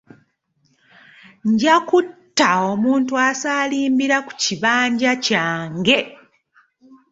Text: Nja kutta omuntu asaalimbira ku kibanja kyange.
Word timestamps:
Nja 1.49 1.75
kutta 1.89 2.47
omuntu 2.71 3.13
asaalimbira 3.29 4.17
ku 4.25 4.31
kibanja 4.41 5.11
kyange. 5.25 5.99